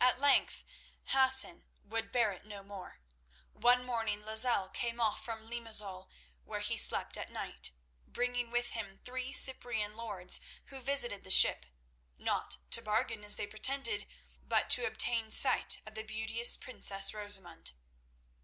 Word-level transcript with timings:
At 0.00 0.18
length 0.20 0.64
Hassan 1.14 1.64
would 1.84 2.10
bear 2.10 2.32
it 2.32 2.44
no 2.44 2.64
more. 2.64 2.98
One 3.52 3.84
morning 3.86 4.24
Lozelle 4.24 4.68
came 4.68 5.00
off 5.00 5.22
from 5.24 5.48
Limazol, 5.48 6.10
where 6.42 6.58
he 6.58 6.76
slept 6.76 7.16
at 7.16 7.30
night, 7.30 7.70
bringing 8.04 8.50
with 8.50 8.70
him 8.70 8.98
three 9.04 9.30
Cyprian 9.32 9.94
lords, 9.94 10.40
who 10.70 10.80
visited 10.80 11.22
the 11.22 11.30
ship—not 11.30 12.58
to 12.70 12.82
bargain 12.82 13.22
as 13.22 13.36
they 13.36 13.46
pretended, 13.46 14.08
but 14.44 14.68
to 14.70 14.84
obtain 14.86 15.30
sight 15.30 15.82
of 15.86 15.94
the 15.94 16.02
beauteous 16.02 16.56
princess 16.56 17.14
Rosamund. 17.14 17.74